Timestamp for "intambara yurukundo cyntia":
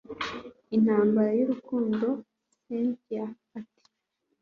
0.75-3.25